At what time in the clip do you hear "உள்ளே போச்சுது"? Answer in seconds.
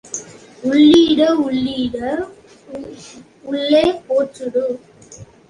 3.43-4.65